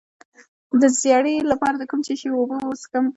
د 0.81 0.83
ژیړي 0.99 1.35
لپاره 1.51 1.75
د 1.77 1.83
کوم 1.89 2.01
شي 2.19 2.29
اوبه 2.35 2.57
وڅښم؟ 2.67 3.05